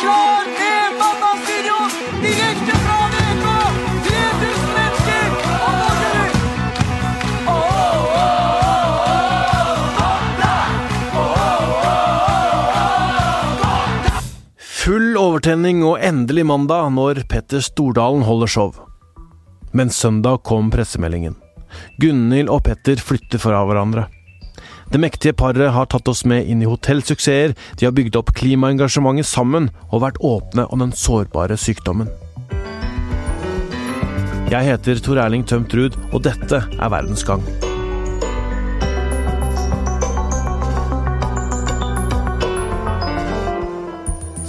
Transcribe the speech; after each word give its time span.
klar! 0.00 0.40
3000 4.06 4.70
mennesker! 4.76 5.28
Og 5.60 5.72
Norge! 5.80 6.14
Full 14.80 15.16
overtenning 15.20 15.84
og 15.84 16.00
endelig 16.00 16.46
mandag 16.48 16.88
når 16.96 17.22
Petter 17.30 17.60
Stordalen 17.64 18.24
holder 18.26 18.48
show. 18.50 18.72
Men 19.76 19.92
søndag 19.92 20.42
kom 20.48 20.70
pressemeldingen. 20.72 21.36
Gunhild 22.02 22.48
og 22.50 22.64
Petter 22.66 22.98
flytter 22.98 23.38
fra 23.38 23.60
hverandre. 23.68 24.08
Det 24.90 24.98
mektige 24.98 25.36
paret 25.38 25.70
har 25.70 25.86
tatt 25.86 26.08
oss 26.10 26.24
med 26.26 26.48
inn 26.50 26.64
i 26.64 26.66
hotellsuksesser, 26.66 27.54
de 27.78 27.86
har 27.86 27.94
bygd 27.94 28.16
opp 28.18 28.32
klimaengasjementet 28.34 29.28
sammen 29.28 29.68
og 29.90 30.02
vært 30.02 30.18
åpne 30.18 30.66
om 30.74 30.82
den 30.82 30.94
sårbare 30.96 31.54
sykdommen. 31.54 32.10
Jeg 34.50 34.66
heter 34.66 34.98
Tor 34.98 35.20
Erling 35.22 35.44
Tømt 35.46 35.70
Ruud, 35.78 35.94
og 36.10 36.24
dette 36.26 36.58
er 36.66 36.90
Verdens 36.90 37.22
gang. 37.22 37.44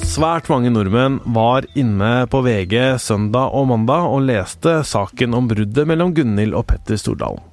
Svært 0.09 0.49
mange 0.49 0.73
nordmenn 0.73 1.21
var 1.37 1.69
inne 1.77 2.25
på 2.33 2.41
VG 2.43 2.97
søndag 2.99 3.53
og 3.53 3.69
mandag 3.69 4.09
og 4.09 4.25
leste 4.25 4.79
saken 4.89 5.37
om 5.37 5.53
bruddet 5.53 5.85
mellom 5.87 6.17
Gunhild 6.17 6.57
og 6.57 6.65
Petter 6.73 6.97
Stordalen. 6.97 7.50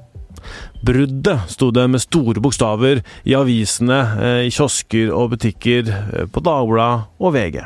Bruddet 0.85 1.51
sto 1.51 1.73
det 1.75 1.89
med 1.91 2.03
store 2.03 2.41
bokstaver 2.43 3.03
i 3.27 3.35
avisene, 3.35 3.99
eh, 4.23 4.45
i 4.47 4.53
kiosker 4.55 5.11
og 5.11 5.33
butikker, 5.35 5.89
eh, 5.91 6.27
på 6.31 6.43
Dagbladet 6.45 7.09
og 7.19 7.35
VG. 7.35 7.65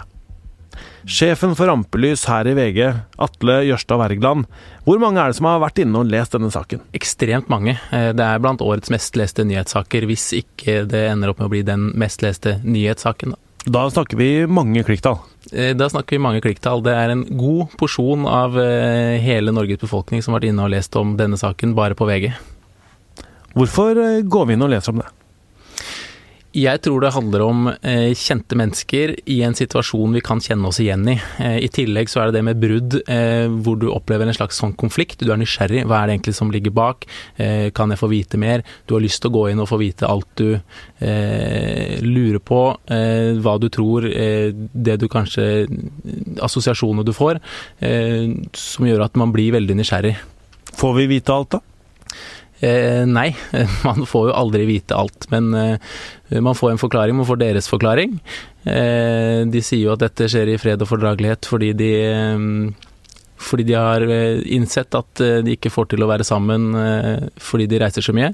Sjefen 1.04 1.56
for 1.58 1.66
Rampelys 1.66 2.24
her 2.30 2.46
i 2.46 2.54
VG, 2.54 2.78
Atle 3.18 3.58
Jørstad 3.66 3.98
Wergeland, 3.98 4.46
hvor 4.86 5.00
mange 5.02 5.18
er 5.18 5.32
det 5.32 5.36
som 5.36 5.48
har 5.50 5.60
vært 5.60 5.82
inne 5.82 5.98
og 5.98 6.06
lest 6.06 6.32
denne 6.32 6.48
saken? 6.54 6.80
Ekstremt 6.94 7.50
mange. 7.50 7.76
Eh, 7.92 8.12
Det 8.12 8.20
er 8.24 8.38
blant 8.38 8.60
årets 8.60 8.88
mest 8.88 9.14
leste 9.16 9.44
nyhetssaker, 9.44 10.06
hvis 10.06 10.32
ikke 10.42 10.86
det 10.88 11.10
ender 11.10 11.30
opp 11.30 11.40
med 11.40 11.48
å 11.48 11.50
bli 11.50 11.62
den 11.62 11.92
mest 11.94 12.22
leste 12.22 12.62
nyhetssaken. 12.64 13.30
da. 13.30 13.36
Da 13.64 13.90
snakker 13.90 14.16
vi 14.16 14.46
mange 14.46 14.82
klikktall. 14.82 15.20
Da 15.52 15.88
snakker 15.88 16.10
vi 16.10 16.18
mange 16.18 16.40
klikktall. 16.40 16.82
Det 16.82 16.92
er 16.92 17.10
en 17.10 17.24
god 17.38 17.70
porsjon 17.78 18.26
av 18.26 18.54
hele 18.54 19.52
Norges 19.52 19.78
befolkning 19.78 20.20
som 20.22 20.34
har 20.34 20.40
vært 20.40 20.48
inne 20.50 20.64
og 20.64 20.70
lest 20.70 20.96
om 20.96 21.16
denne 21.16 21.38
saken 21.38 21.74
bare 21.74 21.94
på 21.94 22.06
VG. 22.06 22.32
Hvorfor 23.56 23.98
eh, 24.00 24.22
går 24.22 24.48
vi 24.48 24.56
inn 24.56 24.64
og 24.64 24.72
leser 24.72 24.94
om 24.94 25.02
det? 25.02 25.10
Jeg 26.52 26.82
tror 26.84 27.00
det 27.00 27.14
handler 27.14 27.42
om 27.46 27.68
eh, 27.72 28.10
kjente 28.12 28.56
mennesker 28.60 29.14
i 29.32 29.38
en 29.46 29.54
situasjon 29.56 30.12
vi 30.12 30.20
kan 30.24 30.40
kjenne 30.42 30.68
oss 30.68 30.82
igjen 30.84 31.06
i. 31.08 31.14
Eh, 31.40 31.56
I 31.64 31.70
tillegg 31.72 32.12
så 32.12 32.20
er 32.20 32.28
det 32.28 32.36
det 32.36 32.42
med 32.44 32.60
brudd 32.60 32.98
eh, 33.06 33.48
hvor 33.64 33.78
du 33.80 33.86
opplever 33.88 34.28
en 34.28 34.36
slags 34.36 34.60
sånn 34.60 34.74
konflikt. 34.76 35.24
Du 35.24 35.32
er 35.32 35.40
nysgjerrig. 35.40 35.86
Hva 35.88 36.02
er 36.02 36.10
det 36.10 36.18
egentlig 36.18 36.36
som 36.36 36.52
ligger 36.52 36.74
bak? 36.76 37.08
Kan 37.72 37.92
jeg 37.92 38.00
få 38.00 38.10
vite 38.12 38.40
mer? 38.40 38.66
Du 38.86 38.94
har 38.94 39.02
lyst 39.04 39.22
til 39.22 39.32
å 39.32 39.34
gå 39.38 39.46
inn 39.50 39.62
og 39.62 39.70
få 39.70 39.78
vite 39.80 40.08
alt 40.08 40.28
du 40.36 40.60
lurer 41.00 42.42
på. 42.44 42.60
Hva 43.42 43.54
du 43.62 43.68
tror. 43.72 44.06
Det 44.06 44.96
du 45.00 45.08
kanskje 45.10 45.46
Assosiasjoner 46.44 47.06
du 47.06 47.14
får. 47.16 47.40
Som 48.58 48.88
gjør 48.88 49.06
at 49.06 49.18
man 49.20 49.32
blir 49.34 49.56
veldig 49.56 49.78
nysgjerrig. 49.80 50.14
Får 50.78 50.96
vi 51.00 51.08
vite 51.16 51.34
alt, 51.34 51.56
da? 51.56 51.62
Eh, 52.62 53.02
nei, 53.10 53.32
man 53.86 54.06
får 54.06 54.28
jo 54.28 54.34
aldri 54.38 54.66
vite 54.68 54.94
alt, 54.94 55.26
men 55.32 55.50
eh, 55.58 56.38
man 56.38 56.54
får 56.54 56.70
en 56.70 56.78
forklaring, 56.78 57.16
man 57.18 57.26
får 57.26 57.40
deres 57.40 57.66
forklaring. 57.70 58.14
Eh, 58.62 59.42
de 59.50 59.62
sier 59.64 59.88
jo 59.88 59.96
at 59.96 60.04
dette 60.04 60.28
skjer 60.30 60.52
i 60.52 60.58
fred 60.62 60.82
og 60.84 60.90
fordragelighet 60.92 61.48
fordi 61.50 61.72
de 61.74 61.90
eh, 62.06 62.44
fordi 63.42 63.64
de 63.66 63.74
har 63.74 64.04
eh, 64.06 64.38
innsett 64.54 64.94
at 64.94 65.22
eh, 65.24 65.40
de 65.42 65.56
ikke 65.56 65.72
får 65.74 65.90
til 65.90 66.04
å 66.04 66.10
være 66.12 66.26
sammen 66.26 66.70
fordi 67.42 67.66
de 67.72 67.80
reiser 67.82 68.06
så 68.06 68.14
mye. 68.14 68.30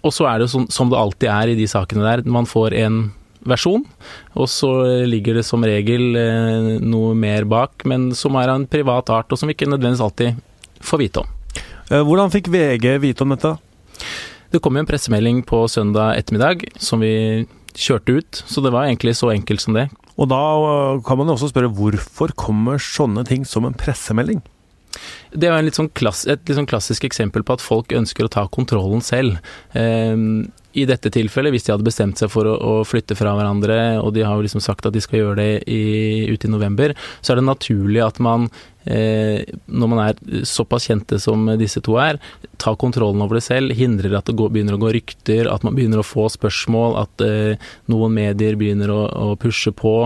Og 0.00 0.12
så 0.14 0.28
er 0.30 0.38
det 0.40 0.46
jo 0.46 0.62
som 0.72 0.88
det 0.88 0.96
alltid 0.96 1.28
er 1.34 1.52
i 1.52 1.56
de 1.58 1.66
sakene 1.68 2.06
der, 2.06 2.22
man 2.24 2.48
får 2.48 2.78
en 2.78 3.02
versjon, 3.50 3.84
og 4.38 4.48
så 4.52 4.70
ligger 5.08 5.40
det 5.40 5.44
som 5.48 5.64
regel 5.66 6.14
noe 6.84 7.12
mer 7.18 7.48
bak, 7.48 7.84
men 7.88 8.10
som 8.16 8.38
er 8.40 8.52
av 8.52 8.60
en 8.60 8.68
privat 8.70 9.12
art, 9.12 9.32
og 9.32 9.40
som 9.40 9.50
vi 9.50 9.58
ikke 9.58 9.68
nødvendigvis 9.68 10.06
alltid 10.06 10.40
får 10.86 11.02
vite 11.04 11.24
om. 11.24 11.36
Eh, 11.90 12.04
Hvordan 12.06 12.30
fikk 12.30 12.50
VG 12.52 13.00
vite 13.02 13.24
om 13.26 13.34
dette? 13.34 13.56
Det 14.50 14.60
kom 14.62 14.76
jo 14.76 14.84
en 14.84 14.88
pressemelding 14.88 15.42
på 15.46 15.64
søndag 15.70 16.18
ettermiddag 16.18 16.62
som 16.82 17.02
vi 17.02 17.46
kjørte 17.74 18.16
ut, 18.18 18.40
så 18.50 18.62
det 18.62 18.72
var 18.74 18.86
egentlig 18.86 19.16
så 19.18 19.30
enkelt 19.34 19.62
som 19.62 19.74
det. 19.74 19.88
Og 20.18 20.30
da 20.30 20.38
øh, 20.38 21.02
kan 21.06 21.18
man 21.18 21.30
jo 21.30 21.36
også 21.36 21.50
spørre 21.50 21.70
hvorfor 21.74 22.34
kommer 22.38 22.82
sånne 22.82 23.24
ting 23.26 23.46
som 23.46 23.66
en 23.66 23.74
pressemelding? 23.78 24.42
Det 25.30 25.46
er 25.46 25.70
sånn 25.74 25.90
klass, 25.94 26.24
et 26.26 26.42
litt 26.46 26.58
sånn 26.58 26.70
klassisk 26.70 27.06
eksempel 27.06 27.44
på 27.46 27.54
at 27.54 27.62
folk 27.62 27.94
ønsker 27.94 28.26
å 28.26 28.32
ta 28.32 28.46
kontrollen 28.50 29.02
selv. 29.06 29.38
Ehm, 29.78 30.50
I 30.72 30.84
dette 30.86 31.10
tilfellet, 31.10 31.50
hvis 31.50 31.64
de 31.66 31.72
hadde 31.74 31.86
bestemt 31.86 32.20
seg 32.20 32.30
for 32.30 32.46
å, 32.46 32.54
å 32.54 32.72
flytte 32.86 33.16
fra 33.18 33.32
hverandre, 33.34 33.98
og 33.98 34.12
de 34.14 34.22
har 34.22 34.36
jo 34.38 34.44
liksom 34.44 34.62
sagt 34.62 34.86
at 34.86 34.94
de 34.94 35.02
skal 35.02 35.18
gjøre 35.18 35.38
det 35.40 35.48
i, 35.66 36.28
ute 36.30 36.46
i 36.46 36.52
november, 36.52 36.94
så 37.18 37.32
er 37.32 37.40
det 37.40 37.46
naturlig 37.48 38.04
at 38.04 38.20
man, 38.22 38.46
eh, 38.86 39.42
når 39.66 39.90
man 39.90 40.02
er 40.04 40.44
såpass 40.46 40.86
kjente 40.86 41.18
som 41.22 41.48
disse 41.58 41.82
to 41.82 41.96
er, 41.98 42.20
tar 42.62 42.78
kontrollen 42.78 43.24
over 43.24 43.40
det 43.40 43.44
selv, 43.48 43.74
hindrer 43.74 44.14
at 44.20 44.30
det 44.30 44.36
går, 44.38 44.54
begynner 44.54 44.78
å 44.78 44.82
gå 44.84 44.94
rykter, 44.94 45.50
at 45.50 45.66
man 45.66 45.74
begynner 45.74 46.04
å 46.04 46.06
få 46.06 46.28
spørsmål, 46.30 46.96
at 47.02 47.26
eh, 47.26 47.68
noen 47.90 48.14
medier 48.20 48.54
begynner 48.60 48.94
å, 48.94 49.02
å 49.10 49.36
pushe 49.42 49.74
på. 49.74 49.96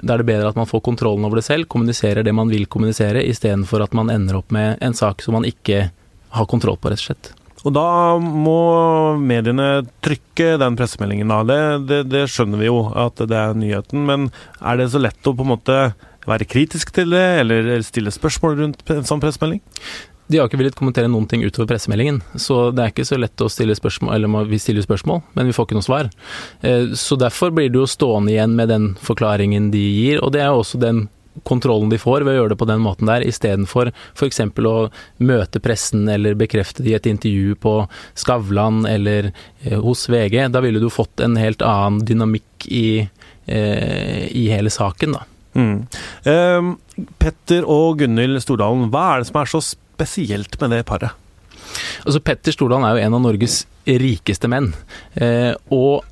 Da 0.00 0.16
er 0.16 0.24
det 0.24 0.30
bedre 0.32 0.54
at 0.54 0.60
man 0.60 0.70
får 0.70 0.86
kontrollen 0.88 1.28
over 1.28 1.42
det 1.42 1.48
selv, 1.50 1.68
kommuniserer 1.68 2.24
det 2.24 2.32
man 2.32 2.48
vil 2.48 2.64
kommunisere, 2.64 3.26
istedenfor 3.28 3.84
at 3.84 3.92
man 3.92 4.12
ender 4.14 4.40
opp 4.40 4.56
med 4.56 4.80
en 4.80 4.96
sak 4.96 5.20
som 5.20 5.36
man 5.36 5.44
ikke 5.48 5.90
har 6.34 6.48
kontroll 6.50 6.80
på, 6.80 6.88
rett 6.88 7.04
og 7.04 7.10
slett. 7.12 7.34
Og 7.64 7.72
da 7.72 7.84
må 8.20 9.16
mediene 9.16 9.84
trykke 10.04 10.54
den 10.60 10.76
pressemeldingen, 10.76 11.30
da. 11.32 11.42
Det, 11.48 11.60
det, 11.88 12.00
det 12.12 12.24
skjønner 12.28 12.60
vi 12.60 12.68
jo, 12.68 12.80
at 12.92 13.22
det 13.24 13.38
er 13.40 13.56
nyheten. 13.56 14.02
Men 14.08 14.26
er 14.60 14.80
det 14.80 14.90
så 14.92 15.00
lett 15.00 15.30
å 15.30 15.32
på 15.32 15.46
en 15.46 15.54
måte 15.54 15.78
være 16.28 16.48
kritisk 16.48 16.92
til 16.96 17.12
det, 17.12 17.24
eller 17.42 17.72
stille 17.84 18.12
spørsmål 18.12 18.58
rundt 18.60 18.92
en 18.92 19.08
sånn 19.08 19.22
pressemelding? 19.24 19.62
De 20.28 20.38
har 20.40 20.48
ikke 20.48 20.56
villet 20.56 20.76
kommentere 20.76 21.08
noen 21.12 21.26
ting 21.28 21.42
utover 21.44 21.68
pressemeldingen, 21.68 22.22
så 22.40 22.70
det 22.72 22.80
er 22.84 22.92
ikke 22.94 23.04
så 23.04 23.18
lett 23.20 23.42
å 23.44 23.50
stille 23.52 23.74
spørsmål, 23.76 24.14
eller 24.16 24.46
vi 24.48 24.60
stiller 24.60 24.84
spørsmål, 24.84 25.20
men 25.36 25.50
vi 25.50 25.52
får 25.52 25.66
ikke 25.68 25.76
noe 25.76 25.84
svar. 25.84 26.08
Eh, 26.64 26.94
Så 26.96 27.18
derfor 27.20 27.52
blir 27.52 27.68
det 27.68 27.76
jo 27.76 27.88
stående 27.88 28.32
igjen 28.32 28.54
med 28.56 28.72
den 28.72 28.86
forklaringen 29.04 29.68
de 29.74 29.82
gir, 29.84 30.22
og 30.24 30.32
det 30.32 30.40
er 30.40 30.48
jo 30.52 30.62
også 30.62 30.80
den 30.80 31.04
kontrollen 31.42 31.90
de 31.90 31.98
får 31.98 32.22
ved 32.22 32.34
å 32.34 32.36
gjøre 32.38 32.54
det 32.54 32.60
på 32.60 32.68
den 32.70 32.82
måten 32.84 33.10
der, 33.10 33.24
istedenfor 33.26 33.90
f.eks. 34.14 34.40
å 34.40 34.76
møte 35.24 35.62
pressen 35.62 36.06
eller 36.10 36.38
bekrefte 36.38 36.84
det 36.84 36.92
i 36.92 36.96
et 36.98 37.10
intervju 37.10 37.58
på 37.60 37.74
Skavlan 38.18 38.84
eller 38.88 39.32
eh, 39.32 39.78
hos 39.82 40.06
VG. 40.08 40.38
Da 40.54 40.62
ville 40.64 40.82
du 40.82 40.90
fått 40.92 41.22
en 41.24 41.36
helt 41.40 41.64
annen 41.64 42.04
dynamikk 42.06 42.68
i, 42.70 43.08
eh, 43.46 44.24
i 44.30 44.46
hele 44.52 44.72
saken, 44.72 45.18
da. 45.18 45.26
Mm. 45.54 45.76
Eh, 46.30 47.04
Petter 47.22 47.66
og 47.70 48.00
Gunhild 48.00 48.40
Stordalen, 48.42 48.88
hva 48.94 49.10
er 49.12 49.22
det 49.22 49.30
som 49.30 49.42
er 49.42 49.50
så 49.50 49.62
spesielt 49.64 50.58
med 50.62 50.74
det 50.74 50.84
paret? 50.88 51.14
Altså 52.04 52.20
Petter 52.22 52.54
Stordalen 52.54 52.86
er 52.86 52.98
jo 52.98 53.06
en 53.06 53.16
av 53.18 53.24
Norges 53.24 53.62
rikeste 53.84 54.48
menn. 54.50 54.72
Eh, 55.14 55.52
og 55.74 56.04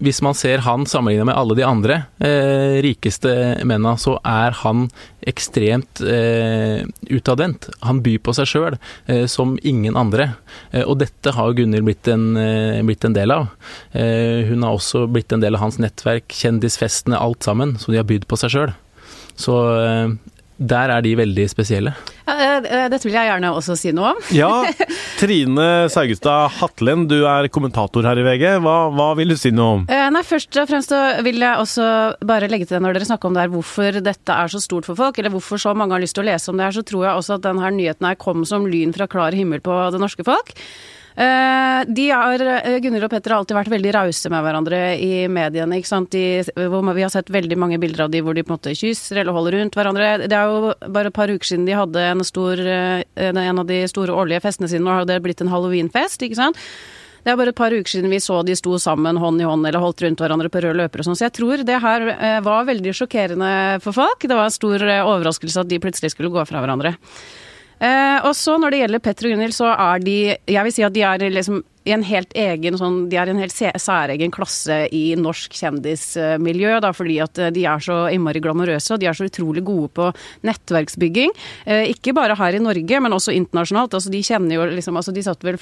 hvis 0.00 0.22
man 0.24 0.36
ser 0.36 0.62
han 0.64 0.86
sammenlignet 0.88 1.28
med 1.28 1.36
alle 1.36 1.56
de 1.58 1.64
andre 1.66 1.96
eh, 2.24 2.78
rikeste 2.84 3.32
mennene, 3.68 3.98
så 4.00 4.16
er 4.24 4.56
han 4.62 4.86
ekstremt 5.28 6.00
eh, 6.00 6.86
utadvendt. 7.12 7.68
Han 7.84 8.00
byr 8.04 8.22
på 8.24 8.34
seg 8.36 8.48
sjøl 8.48 8.78
eh, 8.78 9.26
som 9.28 9.58
ingen 9.60 9.98
andre. 10.00 10.30
Eh, 10.72 10.86
og 10.86 11.02
dette 11.02 11.34
har 11.36 11.52
Gunhild 11.56 11.84
blitt, 11.84 12.08
eh, 12.08 12.80
blitt 12.86 13.04
en 13.04 13.16
del 13.16 13.34
av. 13.36 13.50
Eh, 13.92 14.48
hun 14.48 14.64
har 14.64 14.78
også 14.78 15.04
blitt 15.12 15.36
en 15.36 15.44
del 15.44 15.58
av 15.58 15.66
hans 15.66 15.80
nettverk, 15.82 16.32
kjendisfestene, 16.32 17.20
alt 17.20 17.44
sammen. 17.44 17.76
Så 17.76 17.92
de 17.92 18.00
har 18.00 18.08
bydd 18.08 18.24
på 18.30 18.40
seg 18.40 18.56
sjøl. 18.56 18.76
Så 19.40 19.56
der 20.60 20.90
er 20.92 21.00
de 21.04 21.14
veldig 21.16 21.46
spesielle. 21.48 21.94
Eh, 22.28 22.58
Dette 22.92 23.00
vil 23.06 23.14
jeg 23.16 23.30
gjerne 23.30 23.50
også 23.56 23.76
si 23.80 23.92
noe 23.96 24.10
om. 24.12 24.18
Ja, 24.36 24.50
Trine 25.18 25.88
Saugestad 25.92 26.52
Hatlen, 26.58 27.06
du 27.08 27.22
er 27.28 27.48
kommentator 27.52 28.04
her 28.06 28.20
i 28.20 28.24
VG. 28.26 28.44
Hva, 28.64 28.74
hva 28.92 29.08
vil 29.18 29.32
du 29.32 29.38
si 29.40 29.52
noe 29.56 29.78
om? 29.78 29.86
Eh, 29.88 30.06
Nei, 30.12 30.22
Først 30.30 30.60
og 30.60 30.68
fremst 30.70 30.92
vil 31.24 31.40
jeg 31.42 31.64
også 31.64 31.88
bare 32.28 32.50
legge 32.52 32.68
til 32.68 32.76
det 32.76 32.84
når 32.84 32.98
dere 32.98 33.08
snakker 33.08 33.30
om 33.30 33.36
det 33.38 33.46
her, 33.46 33.52
hvorfor 33.54 34.00
dette 34.04 34.36
er 34.36 34.52
så 34.52 34.60
stort 34.62 34.86
for 34.88 34.98
folk, 35.00 35.18
eller 35.18 35.32
hvorfor 35.34 35.60
så 35.60 35.72
mange 35.74 35.96
har 35.96 36.04
lyst 36.04 36.18
til 36.18 36.26
å 36.26 36.30
lese 36.30 36.52
om 36.52 36.60
det 36.60 36.68
her, 36.68 36.76
så 36.76 36.84
tror 36.86 37.06
jeg 37.08 37.16
også 37.24 37.38
at 37.40 37.46
denne 37.48 37.72
nyheten 37.80 38.10
her 38.10 38.20
kom 38.20 38.44
som 38.48 38.68
lyn 38.68 38.92
fra 38.96 39.08
klar 39.10 39.36
himmel 39.36 39.64
på 39.64 39.80
det 39.96 40.00
norske 40.02 40.26
folk. 40.28 40.52
Eh, 41.20 41.80
de 41.84 42.06
er, 42.16 42.42
Gunnhild 42.80 43.04
og 43.04 43.10
Petter 43.12 43.34
har 43.34 43.42
alltid 43.42 43.58
vært 43.58 43.72
veldig 43.74 43.90
rause 43.98 44.30
med 44.32 44.44
hverandre 44.46 44.78
i 44.96 45.26
mediene. 45.28 45.80
ikke 45.80 45.90
sant? 45.90 46.14
De, 46.14 46.40
vi 46.46 47.04
har 47.04 47.12
sett 47.12 47.32
veldig 47.32 47.58
mange 47.60 47.80
bilder 47.82 48.06
av 48.06 48.14
de 48.14 48.22
hvor 48.24 48.36
de 48.36 48.44
på 48.46 48.54
en 48.54 48.56
måte 48.56 48.76
kysser 48.78 49.20
eller 49.20 49.36
holder 49.36 49.58
rundt 49.58 49.76
hverandre. 49.76 50.12
Det 50.24 50.36
er 50.36 50.48
jo 50.48 50.72
bare 50.88 51.12
et 51.12 51.18
par 51.18 51.32
uker 51.32 51.50
siden 51.50 51.66
de 51.68 51.76
hadde 51.76 52.06
en, 52.12 52.24
stor, 52.24 52.62
eh, 52.62 53.02
en 53.18 53.60
av 53.60 53.66
de 53.68 53.82
store 53.90 54.16
årlige 54.16 54.40
festene 54.46 54.70
sine, 54.70 54.86
nå 54.86 54.96
har 54.96 55.10
det 55.10 55.20
blitt 55.24 55.44
en 55.44 55.52
halloweenfest, 55.52 56.24
ikke 56.24 56.40
sant. 56.40 56.64
Det 57.20 57.34
er 57.34 57.36
bare 57.36 57.52
et 57.52 57.58
par 57.58 57.74
uker 57.74 57.92
siden 57.92 58.08
vi 58.08 58.22
så 58.22 58.38
de 58.46 58.56
sto 58.56 58.78
sammen 58.80 59.18
hånd 59.20 59.42
i 59.42 59.44
hånd 59.44 59.66
eller 59.68 59.82
holdt 59.82 60.00
rundt 60.06 60.22
hverandre 60.22 60.48
på 60.52 60.62
rød 60.64 60.78
løper 60.80 61.02
og 61.02 61.10
sånn, 61.10 61.18
så 61.20 61.26
jeg 61.26 61.36
tror 61.36 61.66
det 61.68 61.82
her 61.84 62.06
eh, 62.14 62.38
var 62.46 62.64
veldig 62.70 62.96
sjokkerende 62.96 63.52
for 63.84 63.96
folk. 63.96 64.24
Det 64.24 64.36
var 64.36 64.48
en 64.48 64.56
stor 64.56 64.88
eh, 64.88 65.04
overraskelse 65.04 65.66
at 65.66 65.68
de 65.68 65.82
plutselig 65.82 66.14
skulle 66.14 66.32
gå 66.32 66.48
fra 66.48 66.64
hverandre. 66.64 66.94
Eh, 67.80 68.18
og 68.28 68.34
så 68.36 68.58
når 68.60 68.74
det 68.74 68.80
gjelder 68.82 69.02
Petter 69.04 69.28
og 69.28 69.34
Gunhild, 69.34 69.56
så 69.56 69.70
er 69.72 70.02
de 70.04 70.16
Jeg 70.36 70.64
vil 70.66 70.74
si 70.74 70.84
at 70.84 70.92
de 70.92 71.04
er 71.06 71.30
liksom 71.32 71.62
i 71.88 71.94
en 71.94 72.02
helt 72.04 72.34
egen 72.36 72.76
sånn, 72.76 73.06
De 73.08 73.16
er 73.16 73.30
i 73.30 73.32
en 73.32 73.40
helt 73.40 73.54
særegen 73.56 74.32
klasse 74.34 74.82
i 74.92 75.14
norsk 75.16 75.54
kjendismiljø, 75.56 76.74
da, 76.84 76.92
fordi 76.92 77.16
at 77.24 77.38
eh, 77.40 77.52
de 77.54 77.64
er 77.68 77.80
så 77.84 78.02
innmari 78.12 78.42
glamorøse, 78.44 78.92
og 78.94 79.00
de 79.00 79.08
er 79.08 79.16
så 79.16 79.28
utrolig 79.30 79.62
gode 79.64 79.88
på 79.96 80.10
nettverksbygging. 80.46 81.32
Eh, 81.64 81.88
ikke 81.94 82.12
bare 82.16 82.36
her 82.36 82.58
i 82.58 82.62
Norge, 82.62 83.00
men 83.00 83.16
også 83.16 83.32
internasjonalt. 83.36 83.96
Altså, 83.96 84.12
de 84.12 84.20
kjenner 84.26 84.58
jo 84.58 84.66
liksom 84.68 84.98
altså, 85.00 85.14
De 85.16 85.24
satt 85.24 85.44
vel 85.44 85.56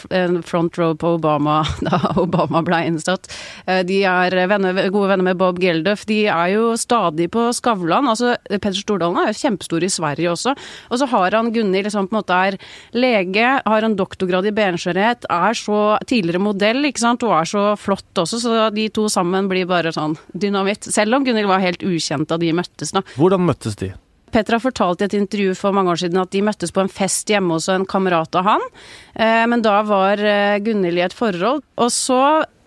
front 0.47 0.75
row 0.81 0.97
på 0.99 1.15
Obama 1.17 1.61
da 1.87 2.00
Obama 2.19 2.65
ble 2.67 2.82
innsatt. 2.91 3.31
Eh, 3.67 3.85
de 3.87 4.00
er 4.09 4.35
venner, 4.50 4.82
gode 4.91 5.12
venner 5.12 5.31
med 5.31 5.38
Bob 5.38 5.62
Geldof. 5.62 6.03
De 6.11 6.25
er 6.26 6.55
jo 6.56 6.75
stadig 6.81 7.31
på 7.35 7.47
Skavlan. 7.55 8.11
Altså, 8.11 8.35
Peder 8.50 8.81
Stordalen 8.81 9.23
er 9.23 9.31
jo 9.31 9.38
kjempestor 9.38 9.87
i 9.87 9.93
Sverige 9.93 10.35
også. 10.35 10.56
Og 10.91 10.99
så 10.99 11.09
har 11.15 11.38
han 11.38 11.53
Gunhild, 11.55 11.87
liksom 11.87 12.11
på 12.11 12.17
en 12.17 12.20
måte 12.20 12.43
er 12.49 12.59
lege, 12.97 13.55
har 13.62 13.87
en 13.87 13.97
doktorgrad 13.99 14.50
i 14.50 14.55
benskjørhet, 14.56 15.31
er 15.31 15.59
så 15.59 15.81
tidligere 16.08 16.43
modell, 16.43 16.82
ikke 16.88 17.05
sant, 17.05 17.25
og 17.26 17.37
er 17.38 17.49
så 17.49 17.64
flott 17.81 18.22
også, 18.25 18.40
så 18.43 18.66
de 18.75 18.88
to 18.94 19.06
sammen 19.12 19.49
blir 19.50 19.69
bare 19.69 19.93
sånn 19.94 20.16
dynamitt. 20.32 20.88
Selv 20.88 21.19
om 21.19 21.26
Gunhild 21.26 21.50
var 21.50 21.64
helt 21.64 21.84
ukjent 21.87 22.31
da 22.31 22.40
de 22.40 22.52
møttes, 22.56 22.94
da. 22.96 23.05
Hvordan 23.19 23.46
møttes 23.49 23.78
de? 23.81 23.93
Petter 24.32 24.58
har 24.58 24.62
fortalt 24.62 25.00
i 25.00 25.06
et 25.06 25.16
intervju 25.16 25.55
for 25.56 25.72
mange 25.76 25.93
år 25.93 26.02
siden 26.02 26.20
at 26.20 26.32
de 26.34 26.43
møttes 26.44 26.72
på 26.75 26.82
en 26.82 26.93
fest 26.93 27.31
hjemme 27.32 27.56
hos 27.56 27.69
en 27.72 27.87
kamerat 27.88 28.37
av 28.37 28.44
han. 28.44 28.66
Eh, 29.14 29.44
men 29.49 29.64
da 29.64 29.78
var 29.88 30.20
eh, 30.20 30.58
Gunhild 30.64 31.00
i 31.00 31.05
et 31.06 31.16
forhold. 31.16 31.64
Og 31.81 31.93
så 31.94 32.20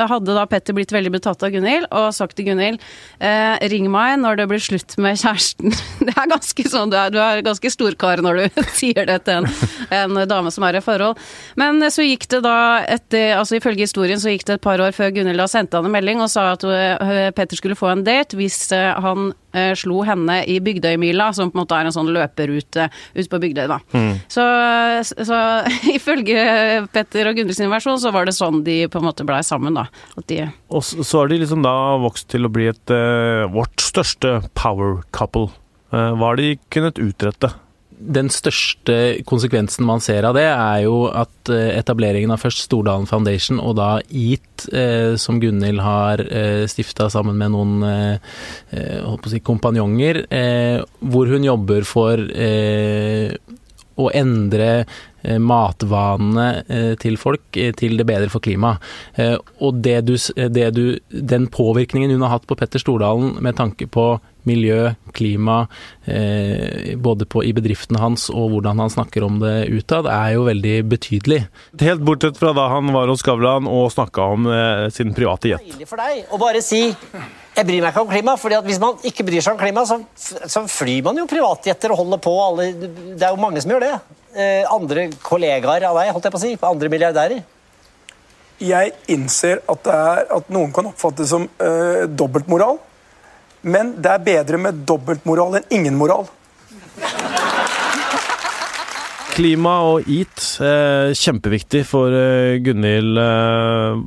hadde 0.09 0.36
da 0.36 0.45
Petter 0.50 0.75
blitt 0.77 0.94
veldig 0.94 1.12
betatt 1.13 1.44
av 1.45 1.53
Gunhild 1.53 1.88
og 1.89 2.09
sagt 2.15 2.38
til 2.38 2.48
Gunhild 2.50 2.81
eh, 3.19 3.57
ring 3.71 3.89
meg 3.92 4.18
når 4.21 4.42
det 4.42 4.48
blir 4.51 4.63
slutt 4.63 4.98
med 5.01 5.19
kjæresten. 5.21 5.75
Det 6.12 6.15
er 6.15 6.31
ganske 6.31 6.65
sånn, 6.69 6.92
du 6.92 6.98
er, 6.98 7.12
du 7.13 7.19
er 7.21 7.44
ganske 7.45 7.71
storkar 7.71 8.24
når 8.24 8.39
du 8.39 8.62
sier 8.80 9.06
det 9.07 9.19
til 9.27 9.42
en, 9.42 9.50
en, 9.94 10.21
dame 10.30 10.51
som 10.53 10.65
er 10.68 10.80
i 10.80 10.83
forhold. 10.83 11.19
Men 11.59 11.81
så 11.94 12.06
gikk 12.06 12.27
det 12.31 12.42
da 12.45 12.81
etter, 12.86 13.36
altså 13.38 13.57
ifølge 13.59 13.86
historien 13.86 14.21
så 14.21 14.33
gikk 14.33 14.48
det 14.48 14.59
et 14.59 14.65
par 14.65 14.81
år 14.83 14.95
før 14.95 15.13
Gunhild 15.15 15.42
da 15.42 15.50
sendte 15.51 15.80
han 15.80 15.88
en 15.89 15.95
melding 15.95 16.21
og 16.24 16.31
sa 16.31 16.51
at 16.56 16.65
Petter 17.38 17.59
skulle 17.59 17.80
få 17.80 17.92
en 17.92 18.06
date 18.06 18.38
hvis 18.38 18.63
han 18.71 19.31
eh, 19.53 19.74
slo 19.77 20.01
henne 20.07 20.42
i 20.50 20.59
Bygdøymila, 20.63 21.31
som 21.33 21.51
på 21.51 21.57
en 21.57 21.63
måte 21.63 21.77
er 21.77 21.88
en 21.88 21.95
sånn 21.95 22.12
løperute 22.13 22.88
ut 23.15 23.31
på 23.31 23.42
Bygdøy, 23.44 23.65
da. 23.71 23.80
Mm. 23.94 24.13
Så, 24.31 24.45
så 25.12 25.39
ifølge 25.98 26.45
Petter 26.94 27.30
og 27.30 27.38
Gunhild 27.38 27.57
sin 27.57 27.71
versjon, 27.74 28.00
så 28.01 28.13
var 28.15 28.27
det 28.27 28.36
sånn 28.38 28.63
de 28.68 28.83
på 28.92 29.01
en 29.01 29.07
måte 29.09 29.27
blei 29.27 29.42
sammen, 29.45 29.77
da. 29.77 29.88
De 30.29 30.43
og 30.71 30.85
så 30.85 31.21
har 31.21 31.31
de 31.31 31.41
liksom 31.41 31.65
da 31.65 31.75
vokst 32.01 32.29
til 32.31 32.47
å 32.47 32.53
bli 32.53 32.69
et 32.71 32.93
uh, 32.93 33.47
vårt 33.51 33.83
største 33.83 34.39
power 34.57 35.01
couple. 35.15 35.49
Uh, 35.91 36.13
hva 36.15 36.31
har 36.31 36.41
de 36.41 36.55
kunnet 36.73 37.01
utrette? 37.01 37.53
den 38.01 38.31
største 38.33 39.21
konsekvensen 39.29 39.85
man 39.85 40.01
ser 40.03 40.25
av 40.27 40.35
det, 40.38 40.47
er 40.49 40.85
jo 40.85 41.05
at 41.07 41.51
eh, 41.53 41.71
etableringen 41.77 42.33
av 42.33 42.41
først 42.41 42.65
Stordalen 42.65 43.07
Foundation 43.09 43.61
og 43.61 43.75
da 43.79 43.89
EAT, 44.07 44.65
eh, 44.73 45.13
som 45.21 45.39
Gunhild 45.41 45.83
har 45.83 46.23
eh, 46.25 46.65
stifta 46.71 47.09
sammen 47.13 47.38
med 47.38 47.53
noen 47.53 47.85
eh, 47.85 49.15
si, 49.29 49.41
kompanjonger, 49.45 50.25
eh, 50.33 50.81
hvor 51.13 51.31
hun 51.31 51.45
jobber 51.45 51.88
for 51.88 52.25
eh, 52.31 53.38
å 54.01 54.09
endre 54.17 54.71
Eh, 54.81 55.11
matvanene 55.23 56.47
eh, 56.68 56.94
til 57.01 57.18
folk 57.21 57.57
eh, 57.59 57.71
til 57.77 57.97
det 58.00 58.07
bedre 58.09 58.29
for 58.31 58.44
klimaet. 58.44 58.81
Og 59.62 59.79
det 59.83 60.00
du, 60.07 60.15
det 60.50 60.68
du, 60.75 60.83
den 61.09 61.47
påvirkningen 61.51 62.12
hun 62.15 62.25
har 62.25 62.38
hatt 62.38 62.47
på 62.50 62.57
Petter 62.57 62.81
Stordalen 62.81 63.35
med 63.44 63.57
tanke 63.57 63.88
på 63.91 64.13
miljø, 64.50 64.89
klima, 65.13 65.68
både 66.97 67.27
på, 67.29 67.44
i 67.45 67.51
bedriften 67.53 68.00
hans 68.01 68.23
og 68.33 68.56
hvordan 68.56 68.79
han 68.81 68.89
snakker 68.89 69.21
om 69.27 69.38
det 69.44 69.68
utad, 69.69 70.09
er 70.09 70.31
jo 70.33 70.47
veldig 70.47 70.73
betydelig. 70.89 71.44
Helt 71.77 72.01
bortsett 72.07 72.39
fra 72.41 72.50
da 72.57 72.65
han 72.74 72.89
var 72.95 73.12
hos 73.12 73.21
Skavlan 73.21 73.69
og 73.69 73.91
snakka 73.94 74.25
om 74.33 74.50
sin 74.89 75.13
private 75.13 75.53
jet. 75.53 75.69
Deilig 75.75 75.91
for 75.91 76.01
deg 76.01 76.33
å 76.33 76.41
bare 76.41 76.65
si 76.65 76.88
jeg 77.51 77.67
bryr 77.67 77.83
meg 77.83 77.91
ikke 77.91 78.03
om 78.06 78.12
klima, 78.12 78.35
fordi 78.39 78.56
at 78.57 78.67
hvis 78.67 78.79
man 78.81 79.01
ikke 79.07 79.25
bryr 79.27 79.44
seg 79.44 79.56
om 79.57 79.59
klima, 79.59 79.83
så, 79.85 80.00
så 80.15 80.63
flyr 80.71 81.03
man 81.09 81.19
jo 81.19 81.27
privatjetter 81.29 81.91
og 81.91 82.00
holder 82.06 82.21
på. 82.24 82.35
Alle, 82.45 82.67
det 82.79 83.25
er 83.27 83.33
jo 83.33 83.41
mange 83.41 83.63
som 83.63 83.74
gjør 83.74 83.83
det. 83.83 83.95
Eh, 84.31 84.63
andre 84.72 85.10
kollegaer 85.25 85.83
av 85.89 85.98
deg, 86.00 86.12
holdt 86.16 86.28
jeg 86.28 86.33
på 86.33 86.39
å 86.39 86.44
si, 86.45 86.51
andre 86.63 86.92
milliardærer? 86.92 87.42
Jeg 88.62 88.94
innser 89.12 89.60
at, 89.72 89.89
er, 89.89 90.28
at 90.38 90.51
noen 90.54 90.72
kan 90.75 90.88
oppfatte 90.92 91.24
det 91.24 91.31
som 91.31 91.48
uh, 91.50 92.04
dobbeltmoral. 92.06 92.78
Men 93.62 93.95
det 94.01 94.12
er 94.13 94.24
bedre 94.25 94.60
med 94.62 94.86
dobbeltmoral 94.89 95.60
enn 95.60 95.68
ingen 95.74 95.98
moral. 95.98 96.30
Klima 99.31 99.78
og 99.88 100.10
EAT, 100.12 100.42
eh, 100.60 101.12
kjempeviktig 101.16 101.86
for 101.88 102.12
eh, 102.13 102.57
Gunhild. 102.63 103.19
Eh, 103.22 104.01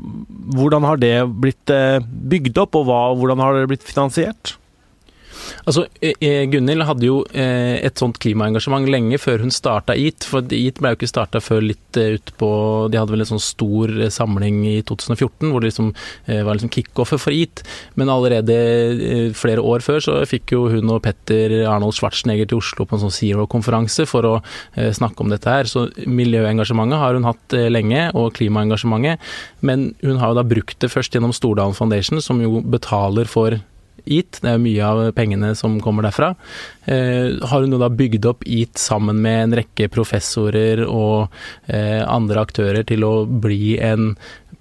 hvordan 0.58 0.84
har 0.84 1.00
det 1.00 1.14
blitt 1.40 1.72
eh, 1.72 1.96
bygd 2.04 2.60
opp, 2.60 2.76
og 2.80 2.90
hva, 2.90 3.00
hvordan 3.16 3.40
har 3.40 3.56
det 3.56 3.70
blitt 3.72 3.86
finansiert? 3.88 4.56
Altså, 5.64 5.86
eh, 6.00 6.14
eh, 6.20 6.44
Gunhild 6.50 6.84
hadde 6.88 7.08
jo 7.08 7.20
eh, 7.32 7.80
et 7.84 8.00
sånt 8.00 8.18
klimaengasjement 8.22 8.88
lenge 8.90 9.18
før 9.20 9.44
hun 9.44 9.52
starta 9.54 9.96
EAT. 9.96 10.26
For 10.28 10.44
EAT 10.44 10.80
ble 10.80 10.92
jo 10.92 10.98
ikke 10.98 11.10
starta 11.10 11.42
før 11.44 11.64
litt 11.64 11.80
utpå 11.94 12.48
De 12.90 12.98
hadde 12.98 13.14
vel 13.14 13.22
en 13.22 13.28
sånn 13.28 13.42
stor 13.42 13.92
samling 14.10 14.64
i 14.66 14.76
2014 14.86 15.52
hvor 15.52 15.62
det 15.62 15.70
liksom 15.70 15.92
var 16.26 16.56
liksom 16.56 16.72
kickoffet 16.74 17.22
for 17.22 17.34
EAT. 17.34 17.62
Men 18.00 18.10
allerede 18.12 18.56
flere 19.38 19.62
år 19.62 19.84
før 19.84 20.02
så 20.02 20.16
fikk 20.28 20.54
jo 20.56 20.64
hun 20.72 20.90
og 20.90 21.02
Petter 21.04 21.54
Arnold 21.70 21.94
Schwarzenegger 21.96 22.48
til 22.50 22.60
Oslo 22.60 22.86
på 22.88 22.96
en 22.96 23.04
sånn 23.04 23.14
Zero-konferanse 23.14 24.08
for 24.10 24.26
å 24.26 24.34
snakke 24.74 25.22
om 25.22 25.30
dette 25.32 25.50
her. 25.50 25.70
Så 25.70 25.86
miljøengasjementet 26.02 27.00
har 27.00 27.18
hun 27.18 27.28
hatt 27.28 27.56
lenge, 27.70 28.08
og 28.18 28.34
klimaengasjementet. 28.38 29.22
Men 29.64 29.92
hun 30.02 30.18
har 30.20 30.32
jo 30.32 30.40
da 30.40 30.46
brukt 30.54 30.80
det 30.82 30.90
først 30.92 31.14
gjennom 31.14 31.34
Stordalen 31.36 31.78
Foundation, 31.78 32.20
som 32.24 32.42
jo 32.42 32.58
betaler 32.74 33.30
for 33.30 33.60
EAT, 34.04 34.40
det 34.42 34.52
er 34.52 34.62
mye 34.62 34.86
av 34.86 35.02
pengene 35.16 35.52
som 35.58 35.76
kommer 35.84 36.06
derfra. 36.06 36.32
Eh, 36.84 37.36
har 37.50 37.64
hun 37.64 37.76
da 37.80 37.90
bygd 37.90 38.28
opp 38.30 38.44
EAT 38.46 38.80
sammen 38.80 39.22
med 39.24 39.42
en 39.42 39.58
rekke 39.60 39.90
professorer 39.92 40.84
og 40.86 41.28
eh, 41.66 42.02
andre 42.04 42.44
aktører 42.44 42.84
til 42.88 43.06
å 43.06 43.14
bli 43.26 43.76
en 43.82 44.12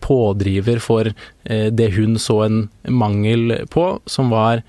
pådriver 0.04 0.82
for 0.84 1.10
eh, 1.10 1.68
det 1.72 1.94
hun 1.98 2.18
så 2.20 2.44
en 2.48 2.64
mangel 2.92 3.62
på, 3.72 3.88
som 4.10 4.32
var 4.34 4.64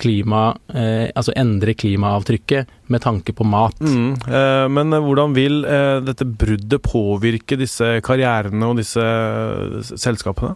klima, 0.00 0.56
eh, 0.72 1.10
altså 1.14 1.34
endre 1.36 1.74
klimaavtrykket 1.76 2.70
med 2.92 3.02
tanke 3.04 3.34
på 3.36 3.44
mat. 3.44 3.80
Mm, 3.80 4.12
eh, 4.28 4.66
men 4.72 4.96
hvordan 5.04 5.34
vil 5.36 5.64
eh, 5.68 6.00
dette 6.04 6.24
bruddet 6.24 6.82
påvirke 6.84 7.58
disse 7.60 7.98
karrierene 8.04 8.70
og 8.70 8.80
disse 8.80 9.04
selskapene? 10.00 10.54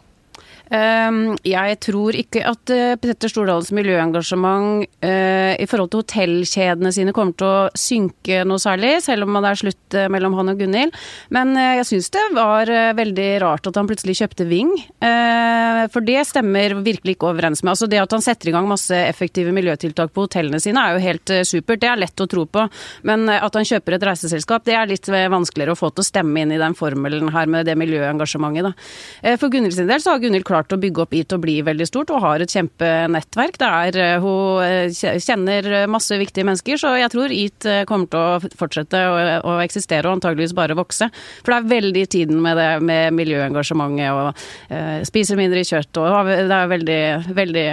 Ehm, 0.75 1.37
jeg 1.49 1.79
tror 1.81 2.17
ikke 2.19 2.43
at 2.49 2.73
eh, 2.73 2.97
Petter 3.01 3.31
Stordalens 3.31 3.71
miljøengasjement 3.73 4.85
eh, 5.05 5.55
i 5.57 5.67
forhold 5.69 5.93
til 5.93 6.03
hotellkjedene 6.03 6.93
sine 6.93 7.15
kommer 7.17 7.37
til 7.39 7.49
å 7.49 7.79
synke 7.79 8.43
noe 8.49 8.61
særlig, 8.61 8.99
selv 9.05 9.25
om 9.25 9.39
det 9.39 9.53
er 9.53 9.61
slutt 9.63 9.97
eh, 9.97 10.11
mellom 10.13 10.37
han 10.37 10.53
og 10.53 10.61
Gunhild. 10.61 10.97
Men 11.35 11.55
jeg 11.57 11.87
syns 11.89 12.11
det 12.13 12.25
var 12.37 12.69
veldig 12.97 13.29
rart 13.43 13.67
at 13.69 13.79
han 13.79 13.89
plutselig 13.89 14.19
kjøpte 14.19 14.47
Ving. 14.49 14.71
For 14.99 16.05
det 16.05 16.23
stemmer 16.29 16.75
virkelig 16.85 17.15
ikke 17.17 17.29
overens 17.31 17.63
med 17.63 17.73
Altså 17.73 17.89
det 17.91 18.01
at 18.01 18.13
han 18.15 18.23
setter 18.25 18.51
i 18.51 18.53
gang 18.55 18.67
masse 18.69 18.95
effektive 18.97 19.53
miljøtiltak 19.55 20.13
på 20.15 20.25
hotellene 20.25 20.61
sine 20.63 20.81
er 20.83 20.97
jo 20.97 21.03
helt 21.05 21.33
supert, 21.47 21.81
det 21.83 21.91
er 21.91 22.01
lett 22.01 22.23
å 22.23 22.27
tro 22.31 22.45
på. 22.49 22.65
Men 23.09 23.29
at 23.33 23.55
han 23.59 23.67
kjøper 23.69 23.97
et 23.97 24.07
reiseselskap, 24.09 24.65
det 24.67 24.77
er 24.79 24.91
litt 24.91 25.09
vanskeligere 25.09 25.77
å 25.77 25.79
få 25.79 25.91
til 25.93 26.05
å 26.05 26.09
stemme 26.09 26.43
inn 26.43 26.55
i 26.55 26.61
den 26.61 26.77
formelen 26.79 27.31
her 27.35 27.51
med 27.51 27.69
det 27.69 27.77
miljøengasjementet, 27.81 28.69
da. 28.69 29.37
For 29.41 29.53
Gunhild 29.53 29.77
sin 29.77 29.91
del 29.91 30.03
så 30.03 30.15
har 30.15 30.25
Gunhild 30.25 30.49
klart 30.49 30.58
klart 30.59 30.75
å 30.75 30.81
bygge 30.81 31.05
opp 31.05 31.15
i 31.15 31.23
til 31.25 31.39
å 31.39 31.43
bli 31.43 31.57
veldig 31.67 31.87
stort, 31.89 32.13
og 32.13 32.23
har 32.25 32.43
et 32.43 32.53
kjempenettverk. 32.55 33.59
Eh, 33.63 34.15
hun 34.23 34.63
eh, 34.65 35.19
kjenner 35.23 35.87
masse 35.91 36.19
viktige 36.19 36.47
mennesker, 36.49 36.81
så 36.81 36.95
jeg 36.99 37.13
tror 37.15 37.35
IT 37.35 37.69
eh, 37.69 37.85
kommer 37.89 38.11
til 38.11 38.21
å 38.21 38.55
fortsette 38.59 39.03
å, 39.09 39.19
å 39.53 39.59
eksistere 39.65 40.09
og 40.09 40.19
antageligvis 40.19 40.57
bare 40.57 40.79
vokse. 40.79 41.11
For 41.43 41.55
det 41.55 41.61
er 41.61 41.71
veldig 41.77 42.07
tiden 42.11 42.43
med 42.43 42.59
det 42.59 42.71
med 42.85 43.15
miljøengasjementet 43.17 44.09
og 44.15 44.29
uh, 44.73 44.99
spiser 45.07 45.39
mindre 45.39 45.63
kjøtt 45.67 46.01
og 46.01 46.29
det 46.29 46.55
er 46.55 46.71
veldig, 46.71 47.03
veldig 47.37 47.67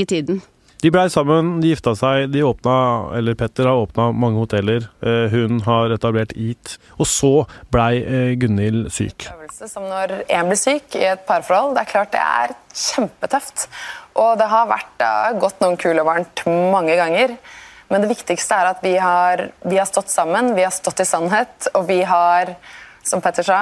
i 0.00 0.06
tiden. 0.08 0.40
De 0.84 0.90
blei 0.92 1.06
sammen, 1.08 1.62
de 1.62 1.70
gifta 1.70 1.94
seg, 1.96 2.26
de 2.28 2.42
åpna, 2.44 2.74
eller 3.16 3.32
Petter 3.40 3.64
har 3.70 3.78
åpna 3.86 4.10
mange 4.12 4.36
hoteller. 4.36 4.84
Hun 5.32 5.62
har 5.64 5.94
etablert 5.94 6.34
EAT. 6.36 6.74
Og 7.00 7.08
så 7.08 7.30
blei 7.72 8.02
Gunhild 8.36 8.90
syk 8.92 9.30
Øvelse 9.30 9.68
som 9.70 9.86
når 9.88 10.12
én 10.28 10.50
blir 10.50 10.58
syk 10.60 10.98
i 10.98 11.06
et 11.08 11.22
parforhold. 11.24 11.72
Det 11.72 11.86
er 11.86 11.88
klart 11.88 12.12
det 12.12 12.20
er 12.20 12.52
kjempetøft. 12.68 13.64
Og 14.20 14.36
det 14.36 14.48
har 14.50 14.68
vært 14.68 15.04
har 15.06 15.38
gått 15.40 15.64
noen 15.64 15.78
kuler 15.80 16.04
varmt 16.04 16.44
mange 16.48 16.98
ganger. 17.00 17.32
Men 17.88 18.04
det 18.04 18.10
viktigste 18.12 18.58
er 18.58 18.72
at 18.74 18.84
vi 18.84 18.92
har, 19.00 19.46
vi 19.64 19.78
har 19.80 19.88
stått 19.88 20.12
sammen, 20.12 20.52
vi 20.52 20.66
har 20.66 20.74
stått 20.74 21.00
i 21.00 21.08
sannhet, 21.08 21.70
og 21.72 21.88
vi 21.88 22.02
har, 22.04 22.52
som 23.00 23.24
Petter 23.24 23.46
sa, 23.46 23.60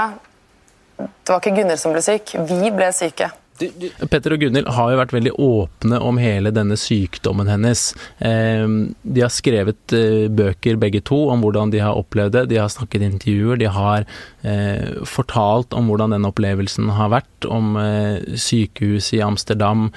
det 0.99 1.31
var 1.31 1.39
ikke 1.39 1.55
Gunnhild 1.55 1.79
som 1.83 1.95
ble 1.95 2.03
syk, 2.03 2.35
vi 2.51 2.75
ble 2.75 2.91
syke. 2.97 3.31
Du, 3.63 3.69
du, 3.79 3.87
Petter 4.11 4.35
og 4.35 4.43
Gunhild 4.43 4.71
har 4.75 4.91
jo 4.91 4.99
vært 4.99 5.15
veldig 5.15 5.33
åpne 5.39 6.01
om 6.03 6.19
hele 6.19 6.51
denne 6.55 6.75
sykdommen 6.81 7.51
hennes. 7.51 7.85
Eh, 8.19 8.65
De 9.03 9.23
har 9.23 9.31
skrevet 9.33 9.95
eh, 9.97 10.27
bøker 10.33 10.81
begge 10.83 11.03
to 11.07 11.21
om 11.31 11.45
hvordan 11.45 11.71
de 11.75 11.83
har 11.85 11.99
opplevd 11.99 12.35
det. 12.37 12.45
De 12.51 12.59
har 12.59 12.73
snakket 12.73 13.05
i 13.05 13.11
intervjuer. 13.13 13.61
De 13.63 13.71
har 13.71 14.09
eh, 14.43 14.99
fortalt 15.07 15.77
om 15.79 15.91
hvordan 15.93 16.17
den 16.17 16.27
opplevelsen 16.29 16.91
har 16.99 17.15
vært. 17.15 17.31
Om 17.47 17.77
eh, 17.79 18.37
sykehuset 18.39 19.21
i 19.21 19.25
Amsterdam. 19.25 19.89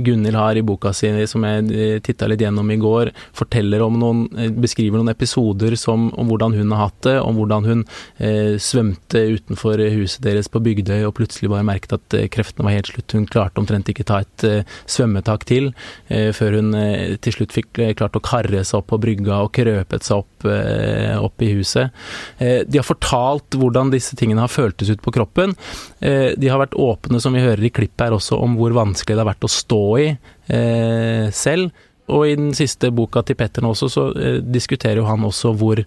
Eh, 0.00 0.04
Gunhild 0.04 0.36
har 0.36 0.56
i 0.56 0.62
boka 0.62 0.92
si, 0.92 1.08
som 1.26 1.44
jeg 1.44 2.00
titta 2.02 2.28
litt 2.28 2.40
gjennom 2.40 2.70
i 2.70 2.78
går, 2.80 3.12
forteller 3.36 3.82
om 3.82 3.98
noen, 4.00 4.22
eh, 4.38 4.50
beskriver 4.50 4.98
noen 4.98 5.12
episoder 5.12 5.76
som, 5.76 6.10
om 6.14 6.28
hvordan 6.28 6.54
hun 6.56 6.72
har 6.72 6.88
hatt 6.88 7.02
det, 7.02 7.16
om 7.20 7.36
hvordan 7.36 7.64
hun 7.68 7.84
eh, 8.18 8.56
svømte 8.60 9.22
utenfor 9.36 9.80
huset 9.94 10.22
deres 10.24 10.48
på 10.48 10.62
Bygdøy 10.62 11.04
og 11.06 11.14
plutselig 11.18 11.50
bare 11.50 11.66
merket 11.66 11.96
at 11.96 12.14
eh, 12.16 12.28
kreftene 12.28 12.66
var 12.66 12.76
helt 12.78 12.90
slutt. 12.90 13.16
Hun 13.16 13.28
klarte 13.30 13.60
omtrent 13.60 13.88
ikke 13.90 14.06
ta 14.08 14.22
et 14.24 14.46
eh, 14.46 14.76
svømmetak 14.90 15.46
til, 15.48 15.72
eh, 16.08 16.30
før 16.36 16.58
hun 16.58 16.74
eh, 16.78 17.16
til 17.22 17.36
slutt 17.36 17.54
fikk 17.56 17.82
eh, 17.82 17.94
klart 17.98 18.16
å 18.18 18.24
karre 18.24 18.64
seg 18.64 18.80
opp 18.80 18.90
på 18.92 19.00
brygga 19.02 19.42
og 19.44 19.52
krøpet 19.56 20.06
seg 20.06 20.22
opp, 20.22 20.48
eh, 20.48 21.16
opp 21.20 21.44
i 21.44 21.52
huset. 21.58 21.94
Eh, 22.38 22.62
de 22.66 22.80
har 22.80 22.86
fortalt 22.86 23.58
hvordan 23.58 23.92
disse 23.92 24.16
tingene 24.18 24.44
har 24.44 24.52
føltes 24.52 24.90
ut 24.92 25.02
på 25.04 25.14
kroppen. 25.14 25.54
Eh, 26.00 26.32
de 26.36 26.50
har 26.50 26.60
vært 26.62 26.78
åpne, 26.78 27.20
som 27.20 27.34
vi 27.36 27.44
hører 27.44 27.64
i 27.66 27.72
klippet 27.74 28.06
her 28.06 28.16
også, 28.16 28.38
om 28.40 28.56
hvor 28.58 28.74
vanskelig 28.76 29.16
det 29.16 29.22
har 29.22 29.32
vært 29.32 29.46
å 29.46 29.52
stå 29.52 29.80
i 29.98 30.06
eh, 30.12 31.26
selv. 31.34 31.72
Og 32.10 32.26
i 32.26 32.36
den 32.38 32.54
siste 32.58 32.90
boka 32.94 33.22
til 33.26 33.38
Petter 33.38 33.62
nå 33.64 33.72
også, 33.74 33.90
så 33.90 34.06
eh, 34.18 34.38
diskuterer 34.42 35.02
jo 35.02 35.08
han 35.10 35.26
også 35.26 35.54
hvor 35.58 35.82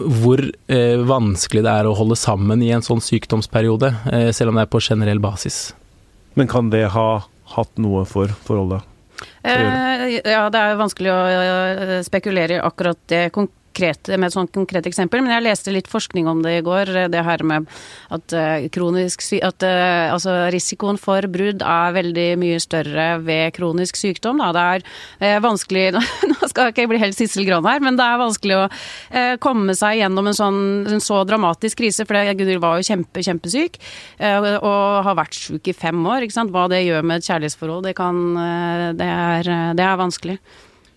hvor 0.00 0.40
eh, 0.72 1.00
vanskelig 1.04 1.60
det 1.66 1.72
er 1.72 1.88
å 1.88 1.96
holde 1.98 2.16
sammen 2.16 2.62
i 2.64 2.70
en 2.72 2.84
sånn 2.84 3.02
sykdomsperiode, 3.04 3.90
eh, 4.12 4.30
selv 4.32 4.52
om 4.52 4.56
det 4.56 4.64
er 4.64 4.72
på 4.72 4.80
generell 4.80 5.20
basis. 5.20 5.74
Men 6.38 6.48
kan 6.48 6.70
det 6.72 6.86
ha 6.94 7.08
hatt 7.56 7.82
noe 7.82 8.06
for 8.08 8.32
forholdet? 8.46 8.86
Eh, 9.42 10.20
ja, 10.24 10.44
det 10.52 10.60
er 10.60 10.72
jo 10.72 10.80
vanskelig 10.80 11.12
å 11.12 11.20
eh, 11.28 11.94
spekulere 12.06 12.56
i 12.56 12.62
akkurat 12.64 13.00
det 13.12 13.26
konkrete 13.80 14.18
med 14.18 14.28
et 14.28 14.34
sånt 14.34 14.52
konkret 14.52 14.86
eksempel, 14.86 15.22
men 15.22 15.32
jeg 15.32 15.44
leste 15.46 15.72
litt 15.72 15.88
forskning 15.88 16.28
om 16.28 16.42
det 16.42 16.58
i 16.58 16.62
går. 16.64 16.88
eh, 16.96 17.08
Det 17.08 17.24
her 17.24 17.42
med 17.42 17.66
at 18.10 18.32
eh, 18.32 18.68
kronisk 18.68 19.22
at 19.42 19.62
eh, 19.62 20.12
altså 20.12 20.50
risikoen 20.52 20.98
for 20.98 21.22
brudd 21.22 21.62
er 21.62 21.92
veldig 21.92 22.38
mye 22.38 22.60
større 22.60 23.22
ved 23.22 23.54
kronisk 23.54 23.96
sykdom. 23.96 24.38
Da. 24.38 24.78
Det 25.18 25.26
er 25.26 25.40
vanskelig 25.40 25.92
Nå 26.30 26.48
skal 26.48 26.68
jeg 26.68 26.74
ikke 26.74 26.88
bli 26.88 27.00
helt 27.00 27.16
Sissel 27.16 27.46
Gran 27.46 27.64
her, 27.64 27.80
men 27.80 27.96
det 27.96 28.04
er 28.04 28.20
vanskelig 28.20 28.56
å 28.56 28.68
komme 29.40 29.74
seg 29.74 30.00
gjennom 30.00 30.26
en 30.26 30.36
sånn 30.36 30.60
en 30.90 31.02
så 31.02 31.22
dramatisk 31.24 31.78
krise, 31.80 32.04
for 32.06 32.16
Gunhild 32.16 32.62
var 32.62 32.78
jo 32.78 32.86
kjempe, 32.86 33.22
kjempesyk 33.22 33.78
og 34.20 35.04
har 35.06 35.18
vært 35.18 35.36
syk 35.36 35.70
i 35.70 35.76
fem 35.76 36.00
år. 36.06 36.26
Hva 36.50 36.66
det 36.70 36.82
gjør 36.84 37.06
med 37.06 37.20
et 37.20 37.28
kjærlighetsforhold, 37.28 37.84
det, 37.86 37.94
kan, 37.98 38.18
det, 38.98 39.06
er, 39.06 39.52
det 39.76 39.86
er 39.86 40.00
vanskelig. 40.00 40.38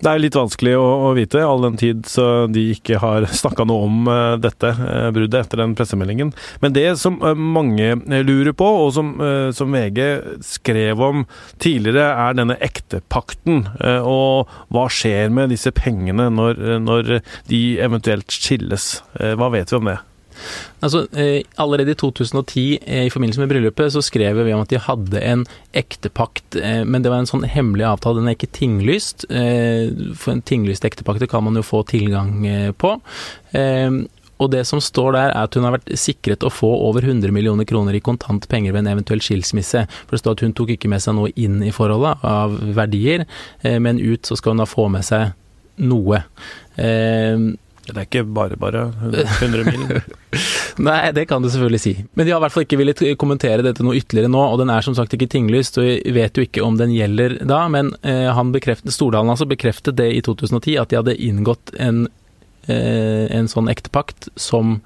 Det 0.03 0.09
er 0.12 0.19
litt 0.19 0.35
vanskelig 0.35 0.73
å, 0.75 0.85
å 1.07 1.12
vite, 1.15 1.41
all 1.45 1.63
den 1.63 1.77
tid 1.79 2.07
så 2.09 2.45
de 2.51 2.65
ikke 2.73 3.00
har 3.03 3.27
snakka 3.41 3.65
noe 3.69 3.88
om 3.88 4.09
eh, 4.12 4.35
dette 4.43 4.73
eh, 4.73 5.09
bruddet 5.15 5.45
etter 5.45 5.62
den 5.63 5.75
pressemeldingen. 5.77 6.33
Men 6.63 6.75
det 6.75 6.88
som 7.01 7.19
eh, 7.23 7.38
mange 7.38 7.93
lurer 8.25 8.53
på, 8.57 8.67
og 8.83 8.93
som, 8.95 9.13
som 9.55 9.73
VG 9.73 10.00
skrev 10.45 11.01
om 11.03 11.25
tidligere, 11.62 12.05
er 12.25 12.38
denne 12.38 12.57
ektepakten. 12.63 13.63
Og 14.07 14.50
hva 14.73 14.85
skjer 14.91 15.31
med 15.33 15.53
disse 15.53 15.71
pengene 15.75 16.29
når, 16.33 16.62
når 16.83 17.13
de 17.50 17.62
eventuelt 17.83 18.33
skilles? 18.33 18.95
Hva 19.13 19.51
vet 19.53 19.71
vi 19.73 19.79
om 19.79 19.91
det? 19.91 20.00
Altså, 20.83 21.05
eh, 21.15 21.43
Allerede 21.57 21.91
i 21.91 22.00
2010, 22.00 22.79
eh, 22.85 23.05
i 23.05 23.09
forbindelse 23.09 23.39
med 23.39 23.50
bryllupet, 23.50 23.93
så 23.93 24.01
skrev 24.03 24.45
vi 24.45 24.53
om 24.53 24.63
at 24.63 24.69
de 24.69 24.79
hadde 24.79 25.21
en 25.21 25.45
ektepakt, 25.73 26.55
eh, 26.55 26.83
men 26.83 27.03
det 27.03 27.12
var 27.12 27.23
en 27.23 27.29
sånn 27.29 27.47
hemmelig 27.47 27.85
avtale. 27.88 28.19
Den 28.19 28.31
er 28.31 28.38
ikke 28.38 28.51
tinglyst. 28.51 29.25
For 29.29 30.33
en 30.33 30.43
tinglyst 30.43 30.85
ektepakt 30.85 31.23
kan 31.29 31.43
man 31.43 31.55
jo 31.55 31.63
få 31.63 31.83
tilgang 31.88 32.43
på. 32.77 32.97
Og 34.41 34.50
det 34.51 34.65
som 34.67 34.81
står 34.81 35.13
der, 35.13 35.29
er 35.29 35.45
at 35.45 35.55
hun 35.55 35.63
har 35.63 35.77
vært 35.77 35.93
sikret 35.95 36.43
å 36.43 36.51
få 36.51 36.67
over 36.67 37.05
100 37.05 37.31
millioner 37.31 37.67
kroner 37.69 37.95
i 37.95 38.01
kontant 38.03 38.47
penger 38.50 38.73
ved 38.73 38.83
en 38.83 38.91
eventuell 38.97 39.21
skilsmisse. 39.23 39.85
For 39.88 40.15
det 40.15 40.19
står 40.19 40.35
at 40.35 40.43
hun 40.43 40.55
tok 40.57 40.73
ikke 40.75 40.89
med 40.91 41.03
seg 41.03 41.15
noe 41.15 41.31
inn 41.35 41.62
i 41.63 41.71
forholdet 41.71 42.25
av 42.27 42.57
verdier, 42.75 43.25
men 43.63 44.01
ut 44.01 44.25
så 44.25 44.35
skal 44.35 44.55
hun 44.55 44.63
da 44.63 44.67
få 44.67 44.89
med 44.91 45.05
seg 45.07 45.31
noe. 45.77 46.23
Det 47.83 47.97
er 47.97 48.05
ikke 48.07 48.23
bare 48.31 48.55
bare 48.59 48.85
100 49.03 49.65
mil. 49.67 49.97
Nei, 50.87 51.11
det 51.15 51.25
kan 51.27 51.43
du 51.43 51.49
selvfølgelig 51.51 51.81
si. 51.83 51.93
Men 52.15 52.25
de 52.25 52.31
har 52.31 52.39
i 52.39 52.43
hvert 52.45 52.55
fall 52.55 52.63
ikke 52.63 52.79
villet 52.79 53.03
kommentere 53.19 53.65
dette 53.65 53.83
noe 53.83 53.97
ytterligere 53.99 54.31
nå, 54.31 54.39
og 54.53 54.61
den 54.61 54.71
er 54.71 54.85
som 54.85 54.95
sagt 54.95 55.15
ikke 55.17 55.27
tinglyst, 55.33 55.77
og 55.81 55.89
vi 55.89 56.13
vet 56.15 56.39
jo 56.39 56.45
ikke 56.47 56.63
om 56.63 56.79
den 56.79 56.93
gjelder 56.95 57.41
da, 57.49 57.65
men 57.71 57.91
eh, 58.07 58.29
han 58.31 58.53
bekreftet, 58.55 58.95
Stordalen 58.95 59.33
altså 59.33 59.49
bekreftet 59.49 59.99
det 59.99 60.07
i 60.15 60.23
2010, 60.23 60.77
at 60.79 60.93
de 60.93 61.01
hadde 61.01 61.17
inngått 61.27 61.75
en, 61.83 62.05
eh, 62.71 63.27
en 63.35 63.51
sånn 63.51 63.67
ektepakt 63.73 64.31
som 64.39 64.77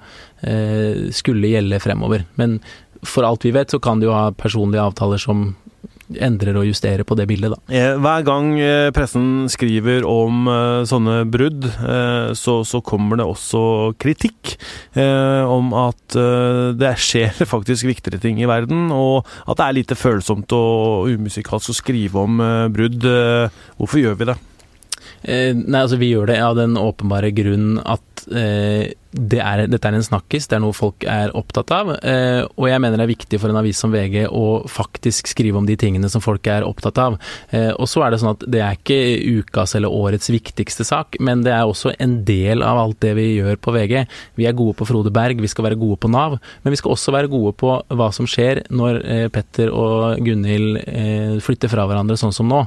eh, 0.42 1.06
skulle 1.14 1.54
gjelde 1.54 1.78
fremover. 1.84 2.26
Men 2.40 2.58
for 3.06 3.22
alt 3.22 3.46
vi 3.46 3.54
vet, 3.54 3.70
så 3.70 3.78
kan 3.78 4.02
de 4.02 4.10
jo 4.10 4.16
ha 4.16 4.32
personlige 4.34 4.90
avtaler 4.90 5.22
som 5.22 5.52
endrer 6.16 6.56
og 6.56 6.66
justerer 6.68 7.04
på 7.06 7.16
det 7.18 7.26
bildet, 7.28 7.52
da. 7.54 7.58
Eh, 7.74 7.96
Hver 8.00 8.24
gang 8.26 8.50
eh, 8.60 8.88
pressen 8.96 9.48
skriver 9.52 10.06
om 10.08 10.48
eh, 10.48 10.82
sånne 10.88 11.20
brudd, 11.28 11.66
så, 12.38 12.58
så 12.66 12.80
kommer 12.84 13.18
det 13.20 13.26
også 13.28 13.60
kritikk 14.00 14.54
om 14.98 15.70
at 15.76 16.16
det 16.78 16.90
skjer 17.00 17.42
faktisk 17.52 17.86
viktigere 17.88 18.20
ting 18.22 18.40
i 18.42 18.48
verden, 18.48 18.88
og 18.94 19.26
at 19.46 19.58
det 19.60 19.66
er 19.66 19.76
lite 19.78 19.98
følsomt 19.98 20.52
og 20.56 21.08
umusikalsk 21.12 21.72
å 21.72 21.76
skrive 21.76 22.24
om 22.24 22.42
brudd. 22.74 23.06
Hvorfor 23.78 24.02
gjør 24.02 24.18
vi 24.20 24.30
det? 24.32 24.38
Nei, 25.28 25.80
altså 25.82 25.98
vi 26.00 26.12
gjør 26.12 26.30
det 26.30 26.38
av 26.44 26.56
den 26.58 26.76
åpenbare 26.78 27.32
grunn 27.34 27.78
at 27.82 28.24
eh, 28.30 28.92
det 29.10 29.38
er, 29.40 29.62
dette 29.72 29.88
er 29.88 29.96
en 29.96 30.04
snakkis, 30.04 30.50
det 30.50 30.58
er 30.58 30.60
noe 30.60 30.76
folk 30.76 31.04
er 31.08 31.32
opptatt 31.36 31.70
av. 31.72 31.94
Eh, 31.96 32.42
og 32.44 32.66
jeg 32.68 32.80
mener 32.82 33.00
det 33.00 33.06
er 33.06 33.12
viktig 33.14 33.40
for 33.40 33.48
en 33.48 33.60
avis 33.60 33.80
som 33.80 33.92
VG 33.94 34.26
å 34.28 34.44
faktisk 34.68 35.30
skrive 35.32 35.60
om 35.60 35.68
de 35.68 35.78
tingene 35.80 36.10
som 36.12 36.20
folk 36.20 36.44
er 36.50 36.66
opptatt 36.66 37.00
av. 37.00 37.16
Eh, 37.48 37.70
og 37.72 37.88
så 37.88 38.04
er 38.04 38.12
det 38.12 38.20
sånn 38.20 38.34
at 38.34 38.44
det 38.44 38.60
er 38.64 38.76
ikke 38.76 38.98
ukas 39.40 39.72
eller 39.78 39.94
årets 39.94 40.28
viktigste 40.32 40.84
sak, 40.84 41.16
men 41.24 41.44
det 41.46 41.54
er 41.56 41.64
også 41.64 41.94
en 41.96 42.18
del 42.28 42.64
av 42.66 42.82
alt 42.82 43.00
det 43.04 43.14
vi 43.16 43.30
gjør 43.38 43.56
på 43.64 43.74
VG. 43.78 44.04
Vi 44.36 44.48
er 44.48 44.56
gode 44.58 44.76
på 44.76 44.88
Frode 44.88 45.12
Berg, 45.14 45.40
vi 45.40 45.50
skal 45.50 45.70
være 45.70 45.80
gode 45.80 45.96
på 46.02 46.12
Nav, 46.12 46.36
men 46.64 46.74
vi 46.74 46.80
skal 46.80 46.92
også 46.92 47.14
være 47.16 47.32
gode 47.32 47.54
på 47.58 47.78
hva 47.88 48.10
som 48.14 48.28
skjer 48.28 48.66
når 48.68 49.00
eh, 49.06 49.26
Petter 49.32 49.72
og 49.72 50.20
Gunhild 50.24 50.82
eh, 50.84 51.38
flytter 51.44 51.72
fra 51.72 51.88
hverandre 51.88 52.18
sånn 52.20 52.36
som 52.36 52.52
nå. 52.52 52.60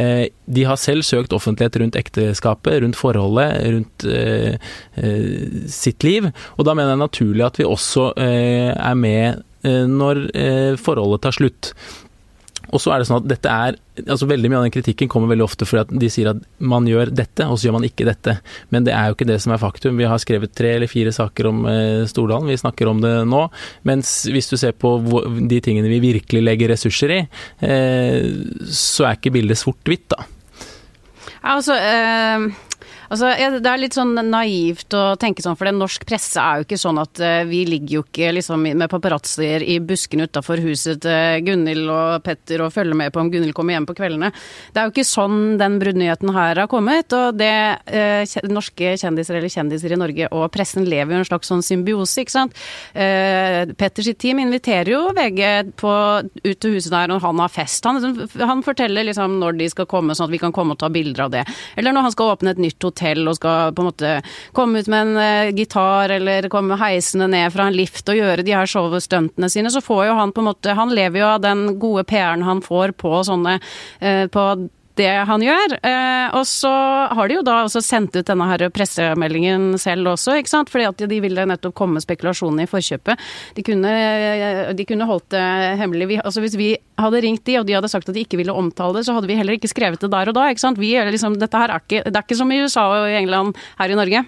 Eh, 0.00 0.26
de 0.44 0.66
har 0.66 0.80
selv 0.80 1.06
søkt 1.06 1.32
offentlighet 1.36 1.78
rundt 1.80 1.96
ekteskapet, 1.98 2.82
rundt 2.82 2.98
forholdet, 2.98 3.62
rundt 3.76 4.08
eh, 4.10 4.58
eh, 4.98 5.62
sitt 5.84 6.06
liv. 6.06 6.30
Og 6.58 6.68
da 6.68 6.76
mener 6.76 6.94
jeg 6.94 7.04
naturlig 7.04 7.46
at 7.46 7.60
vi 7.60 7.68
også 7.68 8.12
eh, 8.20 8.72
er 8.72 8.96
med 8.98 9.44
eh, 9.66 9.84
når 9.90 10.26
eh, 10.32 10.72
forholdet 10.80 11.24
tar 11.26 11.36
slutt. 11.36 11.74
Og 12.74 12.80
så 12.82 12.90
er 12.90 12.98
det 12.98 13.06
sånn 13.06 13.20
at 13.20 13.26
dette 13.30 13.50
er 13.52 13.76
altså 14.00 14.26
Veldig 14.26 14.48
mye 14.50 14.58
av 14.58 14.64
den 14.64 14.72
kritikken 14.74 15.06
kommer 15.12 15.30
veldig 15.30 15.44
ofte 15.44 15.66
fordi 15.68 15.82
at 15.84 15.92
de 16.02 16.08
sier 16.10 16.32
at 16.32 16.40
man 16.58 16.88
gjør 16.88 17.12
dette, 17.14 17.44
og 17.46 17.60
så 17.60 17.68
gjør 17.68 17.76
man 17.76 17.84
ikke 17.86 18.08
dette. 18.08 18.32
Men 18.74 18.88
det 18.88 18.90
er 18.96 19.06
jo 19.06 19.14
ikke 19.14 19.28
det 19.28 19.36
som 19.44 19.52
er 19.54 19.60
faktum. 19.62 20.00
Vi 20.00 20.08
har 20.10 20.18
skrevet 20.18 20.56
tre 20.58 20.72
eller 20.80 20.90
fire 20.90 21.12
saker 21.14 21.46
om 21.52 21.60
Stordalen, 22.10 22.50
vi 22.50 22.58
snakker 22.58 22.90
om 22.90 23.04
det 23.04 23.12
nå. 23.30 23.44
Mens 23.86 24.16
hvis 24.26 24.50
du 24.50 24.56
ser 24.58 24.74
på 24.74 24.96
de 25.46 25.60
tingene 25.62 25.92
vi 25.92 26.02
virkelig 26.08 26.42
legger 26.42 26.74
ressurser 26.74 27.14
i, 27.14 27.20
så 28.66 29.06
er 29.06 29.20
ikke 29.20 29.36
bildet 29.36 29.62
sort-hvitt, 29.62 30.08
da. 30.16 30.26
Altså, 31.44 31.74
eh, 31.76 32.48
altså, 33.14 33.58
det 33.62 33.70
er 33.70 33.80
litt 33.80 33.96
sånn 33.96 34.14
naivt 34.28 34.94
å 34.96 35.04
tenke 35.20 35.44
sånn, 35.44 35.56
for 35.58 35.68
den 35.68 35.80
norsk 35.80 36.04
presse 36.08 36.40
er 36.40 36.60
jo 36.60 36.66
ikke 36.66 36.80
sånn 36.80 37.00
at 37.02 37.20
eh, 37.22 37.42
vi 37.48 37.62
ligger 37.68 37.98
jo 37.98 38.04
ikke 38.04 38.32
liksom 38.36 38.66
med 38.66 38.90
paparazzier 38.90 39.64
i 39.64 39.78
buskene 39.84 40.26
utafor 40.28 40.62
huset 40.64 41.02
til 41.04 41.44
Gunhild 41.46 41.90
og 41.92 42.24
Petter 42.26 42.64
og 42.64 42.72
følger 42.74 42.98
med 42.98 43.14
på 43.14 43.22
om 43.22 43.30
Gunhild 43.32 43.54
kommer 43.56 43.76
hjem 43.76 43.88
på 43.88 43.96
kveldene. 43.98 44.32
Det 44.74 44.80
er 44.80 44.88
jo 44.88 44.94
ikke 44.94 45.06
sånn 45.06 45.56
den 45.60 45.78
bruddnyheten 45.82 46.32
her 46.34 46.62
har 46.64 46.70
kommet. 46.70 47.14
Og 47.14 47.38
det 47.38 47.52
eh, 47.86 48.36
norske 48.50 48.94
kjendiser 49.00 49.38
eller 49.38 49.52
kjendiser 49.52 49.94
i 49.94 50.00
Norge 50.00 50.30
og 50.34 50.48
pressen 50.54 50.86
lever 50.88 51.16
jo 51.16 51.22
en 51.22 51.28
slags 51.28 51.50
sånn 51.52 51.64
symbiose, 51.64 52.24
ikke 52.24 52.34
sant. 52.34 52.64
Eh, 52.92 53.62
Petters 53.78 54.10
team 54.20 54.42
inviterer 54.42 54.94
jo 54.94 55.02
VG 55.16 55.74
på, 55.80 55.94
ut 56.44 56.58
til 56.60 56.76
huset 56.76 56.92
der 56.94 57.10
når 57.12 57.22
han 57.24 57.42
har 57.44 57.52
fest. 57.52 57.86
Han, 57.86 58.26
han 58.40 58.64
forteller 58.66 59.06
liksom 59.10 59.38
når 59.42 59.60
de 59.60 59.70
skal 59.72 59.88
komme, 59.90 60.16
sånn 60.16 60.28
at 60.28 60.34
vi 60.34 60.42
kan 60.42 60.54
komme 60.54 60.76
og 60.76 60.82
ta 60.82 60.90
bilder 60.92 61.26
av 61.26 61.34
det. 61.34 61.44
Eller 61.78 61.94
når 61.94 62.08
han 62.08 62.16
skal 62.16 62.34
åpne 62.34 62.54
et 62.54 62.62
nytt 62.62 62.82
hotell 62.84 63.03
og 63.30 63.38
skal 63.38 63.74
på 63.74 63.84
en 63.84 63.90
måte 63.90 64.12
komme 64.56 64.80
ut 64.80 64.90
med 64.90 65.06
en 65.06 65.20
eh, 65.22 65.52
gitar 65.56 66.12
eller 66.16 66.48
komme 66.52 66.78
heisende 66.80 67.28
ned 67.30 67.52
fra 67.54 67.68
en 67.68 67.76
lift 67.76 68.08
og 68.08 68.18
gjøre 68.18 68.46
de 68.46 68.54
her 68.56 68.70
showstuntene 68.70 69.50
sine, 69.52 69.72
så 69.72 69.82
får 69.84 70.06
jo 70.08 70.16
han 70.20 70.32
på 70.34 70.42
en 70.42 70.50
måte 70.50 70.74
Han 70.74 70.94
lever 70.94 71.20
jo 71.20 71.26
av 71.28 71.42
den 71.44 71.78
gode 71.82 72.04
PR-en 72.08 72.46
han 72.46 72.62
får 72.64 72.96
på 73.00 73.20
sånne 73.26 73.58
eh, 74.00 74.26
på 74.32 74.46
det 75.00 75.10
han 75.28 75.42
gjør. 75.42 75.76
Eh, 75.82 76.34
og 76.38 76.46
så 76.48 76.72
har 77.14 77.28
de 77.28 77.38
jo 77.38 77.44
da 77.46 77.60
også 77.64 77.82
sendt 77.84 78.16
ut 78.16 78.26
denne 78.28 78.46
her 78.48 78.66
pressemeldingen 78.74 79.74
selv 79.80 80.12
også, 80.14 80.38
ikke 80.40 80.52
sant. 80.52 80.72
Fordi 80.72 80.88
at 80.90 81.04
de 81.10 81.20
ville 81.24 81.46
nettopp 81.50 81.76
komme 81.78 82.02
spekulasjonene 82.02 82.66
i 82.66 82.70
forkjøpet. 82.70 83.28
De 83.58 83.66
kunne, 83.66 83.94
de 84.76 84.88
kunne 84.88 85.08
holdt 85.10 85.30
det 85.34 85.44
hemmelig. 85.80 86.10
Vi, 86.12 86.20
altså 86.22 86.44
hvis 86.44 86.58
vi 86.60 86.72
hadde 87.00 87.22
ringt 87.24 87.46
de, 87.48 87.58
og 87.60 87.68
de 87.68 87.78
hadde 87.78 87.90
sagt 87.92 88.08
at 88.08 88.16
de 88.16 88.24
ikke 88.24 88.40
ville 88.40 88.54
omtale 88.54 88.98
det, 88.98 89.06
så 89.08 89.16
hadde 89.16 89.30
vi 89.30 89.38
heller 89.38 89.58
ikke 89.58 89.72
skrevet 89.72 90.02
det 90.02 90.12
der 90.12 90.30
og 90.30 90.36
da. 90.38 90.50
ikke 90.50 90.64
sant? 90.64 90.82
Vi, 90.82 90.94
liksom, 91.10 91.38
dette 91.40 91.64
her 91.64 91.74
er 91.74 91.82
ikke, 91.82 92.04
det 92.06 92.14
er 92.14 92.26
ikke 92.26 92.38
som 92.38 92.52
i 92.54 92.60
USA 92.64 92.86
og 92.92 93.08
i 93.10 93.18
England 93.18 93.56
her 93.80 93.90
i 93.90 93.98
Norge. 93.98 94.26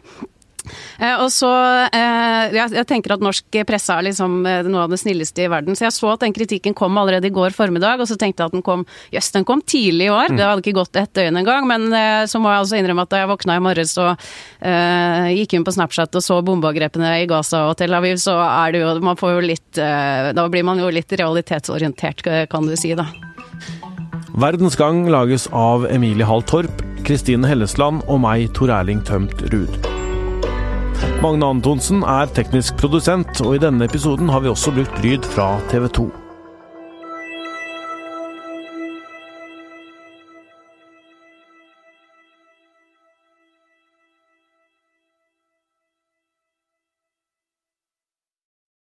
Eh, 0.98 1.22
og 1.22 1.30
så, 1.34 1.50
eh, 1.90 2.54
jeg, 2.54 2.72
jeg, 2.76 2.86
tenker 2.88 3.16
at 3.16 3.24
norsk 3.24 3.58
presse 3.68 3.94
er 3.94 4.06
liksom 4.08 4.38
eh, 4.48 4.66
noe 4.66 4.86
av 4.86 4.92
det 4.92 5.00
snilleste 5.00 5.44
i 5.44 5.50
verden. 5.52 5.76
Så 5.78 5.86
jeg 5.86 5.96
så 5.96 6.12
at 6.14 6.24
den 6.24 6.34
kritikken 6.36 6.76
kom 6.76 6.96
allerede 7.00 7.30
i 7.30 7.34
går 7.34 7.56
formiddag, 7.56 8.02
og 8.02 8.10
så 8.10 8.18
tenkte 8.20 8.44
jeg 8.44 8.52
at 8.52 8.56
den 8.56 8.64
kom 8.66 8.86
jøss, 9.14 9.32
den 9.36 9.46
kom 9.48 9.62
tidlig 9.62 10.08
i 10.08 10.14
år. 10.14 10.34
Det 10.34 10.44
hadde 10.44 10.64
ikke 10.64 10.78
gått 10.80 11.00
et 11.00 11.12
døgn 11.16 11.40
engang. 11.42 11.68
Men 11.68 11.88
så 12.30 12.40
må 12.42 12.50
jeg 12.52 12.64
altså 12.64 12.78
innrømme 12.78 13.06
at 13.06 13.12
da 13.12 13.22
jeg 13.22 13.30
våkna 13.30 13.56
i 13.58 13.62
morges 13.64 13.94
og 14.02 14.26
gikk 15.36 15.56
inn 15.56 15.64
på 15.66 15.74
Snapchat 15.74 16.18
og 16.18 16.24
så 16.24 16.38
bombeangrepene 16.46 17.12
i 17.22 17.28
Gaza 17.30 17.66
og 17.70 17.76
Tel 17.80 17.94
Aviv, 17.96 18.18
så 18.22 18.36
er 18.44 18.74
det 18.74 18.82
jo 18.82 18.94
Man 19.06 19.18
får 19.18 19.36
jo 19.36 19.42
litt 19.44 19.78
Da 19.78 20.46
blir 20.50 20.64
man 20.66 20.80
jo 20.80 20.90
litt 20.92 21.12
realitetsorientert, 21.12 22.24
kan 22.50 22.68
du 22.68 22.76
si, 22.78 22.94
da. 22.98 23.08
Verdens 24.36 24.76
Gang 24.76 25.06
lages 25.08 25.46
av 25.48 25.86
Emilie 25.88 26.26
Hall 26.28 26.44
Torp, 26.44 26.82
Kristine 27.08 27.48
Hellesland 27.48 28.04
og 28.04 28.20
meg, 28.26 28.50
Tor 28.56 28.74
Erling 28.82 29.00
Tømt 29.06 29.46
Ruud. 29.48 29.95
Magne 31.22 31.48
Antonsen 31.48 32.04
er 32.04 32.30
teknisk 32.36 32.76
produsent, 32.80 33.40
og 33.44 33.56
i 33.56 33.62
denne 33.62 33.88
episoden 33.88 34.30
har 34.32 34.44
vi 34.44 34.52
også 34.52 34.74
brukt 34.76 35.02
lyd 35.04 35.26
fra 35.34 35.56
TV 35.72 35.88
2. 35.88 36.25